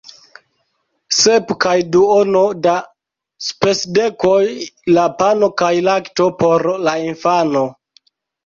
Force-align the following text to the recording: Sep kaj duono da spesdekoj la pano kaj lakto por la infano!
Sep 1.17 1.51
kaj 1.65 1.73
duono 1.95 2.41
da 2.63 2.73
spesdekoj 3.49 4.41
la 4.97 5.05
pano 5.21 5.51
kaj 5.63 5.73
lakto 5.91 6.31
por 6.43 6.67
la 6.89 6.97
infano! 7.13 7.67